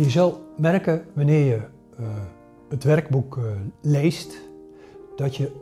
[0.00, 1.60] Je zal merken wanneer je
[2.00, 2.06] uh,
[2.68, 3.44] het werkboek uh,
[3.80, 4.40] leest
[5.16, 5.52] dat je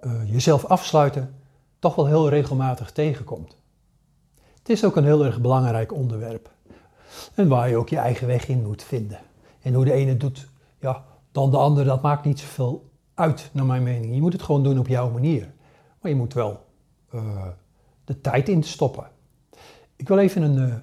[0.00, 1.34] uh, jezelf afsluiten
[1.78, 3.56] toch wel heel regelmatig tegenkomt.
[4.58, 6.50] Het is ook een heel erg belangrijk onderwerp.
[7.34, 9.20] En waar je ook je eigen weg in moet vinden.
[9.62, 10.48] En hoe de ene doet
[10.80, 14.14] ja, dan de ander, dat maakt niet zoveel uit, naar mijn mening.
[14.14, 15.52] Je moet het gewoon doen op jouw manier.
[16.00, 16.66] Maar je moet wel
[18.04, 19.10] de tijd in stoppen.
[19.96, 20.82] Ik wil even een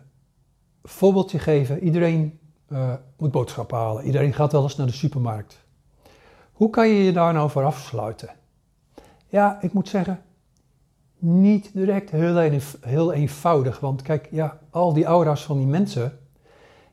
[0.83, 1.83] voorbeeldje geven.
[1.83, 4.03] Iedereen uh, moet boodschappen halen.
[4.03, 5.63] Iedereen gaat wel eens naar de supermarkt.
[6.51, 8.29] Hoe kan je je daar nou voor afsluiten?
[9.27, 10.21] Ja, ik moet zeggen,
[11.17, 13.79] niet direct heel, heel eenvoudig.
[13.79, 16.19] Want kijk, ja, al die aura's van die mensen,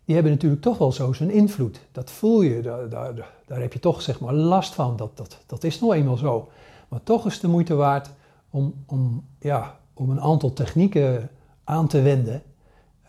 [0.05, 1.81] die hebben natuurlijk toch wel zo zijn invloed.
[1.93, 4.97] Dat voel je, daar, daar, daar heb je toch zeg maar last van.
[4.97, 6.49] Dat, dat, dat is nou eenmaal zo.
[6.89, 8.11] Maar toch is de moeite waard
[8.51, 11.31] om, om, ja, om een aantal technieken
[11.65, 12.43] aan te wenden.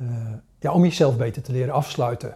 [0.01, 0.09] Uh,
[0.59, 2.35] ja, om jezelf beter te leren afsluiten.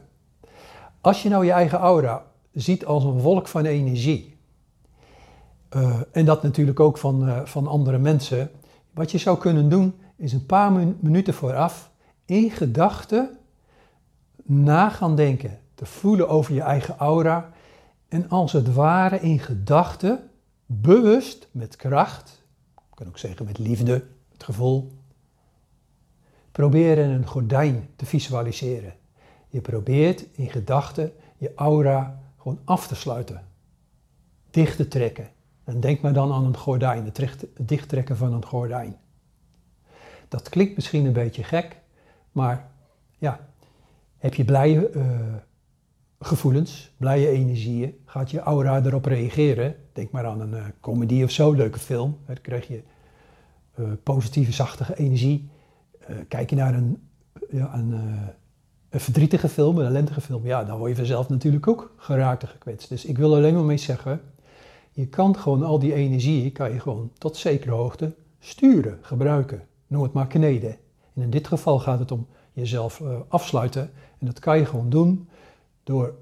[1.07, 4.37] Als je nou je eigen aura ziet als een wolk van energie,
[5.75, 8.51] uh, en dat natuurlijk ook van, uh, van andere mensen,
[8.93, 11.91] wat je zou kunnen doen is een paar minuten vooraf
[12.25, 13.37] in gedachten
[14.43, 17.51] na gaan denken, te voelen over je eigen aura
[18.07, 20.29] en als het ware in gedachten
[20.65, 22.43] bewust met kracht,
[22.75, 24.91] ik kan ook zeggen met liefde, het gevoel,
[26.51, 28.93] proberen een gordijn te visualiseren.
[29.47, 33.43] Je probeert in gedachten je aura gewoon af te sluiten,
[34.49, 35.29] dicht te trekken.
[35.63, 38.95] En denk maar dan aan een gordijn, het dichttrekken van een gordijn.
[40.27, 41.79] Dat klinkt misschien een beetje gek,
[42.31, 42.69] maar
[43.17, 43.47] ja,
[44.17, 45.19] heb je blije uh,
[46.19, 49.75] gevoelens, blije energieën, gaat je aura erop reageren.
[49.93, 52.17] Denk maar aan een uh, comedie of zo, leuke film.
[52.25, 52.83] Dan krijg je
[53.79, 55.49] uh, positieve, zachtige energie.
[56.27, 57.09] kijk je naar een,
[57.49, 57.93] ja, een
[58.99, 62.89] verdrietige film, een ellendige film, ja, dan word je vanzelf natuurlijk ook geraakt en gekwetst.
[62.89, 64.21] Dus ik wil alleen maar mee zeggen,
[64.91, 69.61] je kan gewoon al die energie, kan je gewoon tot zekere hoogte sturen, gebruiken.
[69.87, 70.75] Noem het maar kneden.
[71.13, 73.91] En in dit geval gaat het om jezelf uh, afsluiten.
[74.19, 75.29] En dat kan je gewoon doen
[75.83, 76.13] door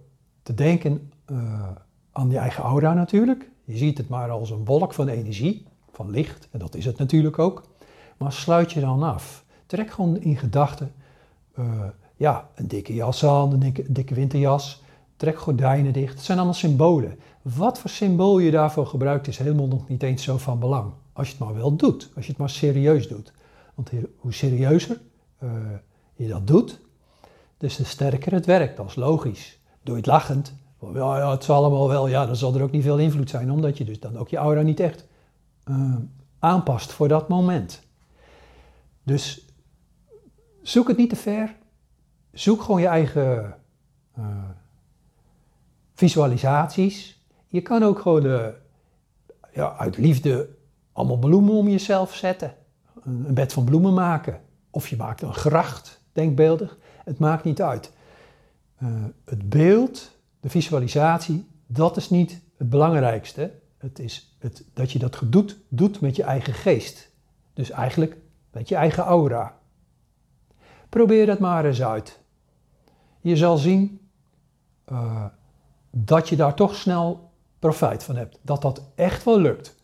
[0.44, 1.69] te denken uh,
[2.12, 3.50] aan je eigen aura natuurlijk.
[3.63, 6.97] Je ziet het maar als een wolk van energie, van licht, en dat is het
[6.97, 7.63] natuurlijk ook.
[8.18, 9.46] Maar sluit je dan af.
[9.66, 10.92] Trek gewoon in gedachten
[11.59, 11.84] uh,
[12.15, 14.83] ja, een dikke jas aan, een dikke, winterjas,
[15.17, 16.13] trek gordijnen dicht.
[16.13, 17.19] Het zijn allemaal symbolen.
[17.41, 20.91] Wat voor symbool je daarvoor gebruikt is helemaal nog niet eens zo van belang.
[21.13, 23.33] Als je het maar wel doet, als je het maar serieus doet.
[23.75, 25.01] Want hoe serieuzer
[25.43, 25.51] uh,
[26.15, 26.79] je dat doet,
[27.57, 28.77] dus te sterker het werkt.
[28.77, 29.59] Dat is logisch.
[29.83, 30.53] Doe je het lachend,
[30.93, 33.51] ja, ja, het zal allemaal wel, ja, dan zal er ook niet veel invloed zijn,
[33.51, 35.05] omdat je dus dan ook je aura niet echt
[35.69, 35.95] uh,
[36.39, 37.81] aanpast voor dat moment.
[39.03, 39.45] Dus
[40.61, 41.55] zoek het niet te ver,
[42.35, 43.56] zoek gewoon je eigen
[44.19, 44.25] uh,
[45.94, 47.25] visualisaties.
[47.47, 48.47] Je kan ook gewoon uh,
[49.53, 50.50] ja, uit liefde
[50.91, 52.53] allemaal bloemen om jezelf zetten.
[53.03, 54.41] Een, bed van bloemen maken.
[54.69, 56.78] Of je maakt een gracht, denkbeeldig.
[57.03, 57.91] Het maakt niet uit.
[58.84, 58.90] Uh,
[59.25, 63.51] het beeld, de visualisatie, dat is niet het belangrijkste.
[63.78, 67.09] Het is het, dat je dat doet, doet met je eigen geest.
[67.53, 68.18] Dus eigenlijk
[68.51, 69.57] met je eigen aura.
[70.90, 72.24] Probeer dat maar eens uit
[73.25, 74.00] je zal zien
[74.91, 75.25] uh,
[75.91, 78.40] dat je daar toch snel profijt van hebt.
[78.41, 79.75] Dat dat echt wel lukt.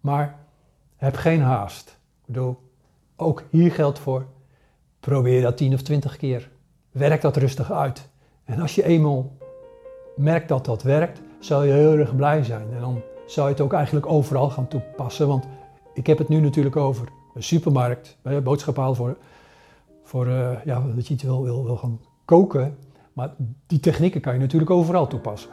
[0.00, 0.38] Maar
[0.96, 1.88] heb geen haast.
[2.20, 2.56] Ik bedoel,
[3.16, 4.26] ook hier geldt voor,
[5.00, 6.50] probeer dat 10 of 20 keer.
[6.90, 8.08] Werk dat rustig uit.
[8.44, 9.36] En als je eenmaal
[10.16, 12.72] merkt dat dat werkt, zal je heel erg blij zijn.
[12.72, 15.28] En dan zou je het ook eigenlijk overal gaan toepassen.
[15.28, 15.44] Want
[15.94, 19.16] ik heb het nu natuurlijk over een supermarkt, boodschappen halen voor,
[20.02, 22.76] voor uh, ja, dat je iets wil, wil, wil gaan koken.
[23.16, 23.34] Maar
[23.66, 25.50] die technieken kan je natuurlijk overal toepassen.